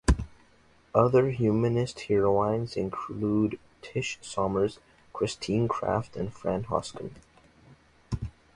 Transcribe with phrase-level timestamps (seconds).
[0.95, 4.79] Other Humanist Heroines include Tish Sommers,
[5.13, 7.11] Christine Craft, and Fran Hosken.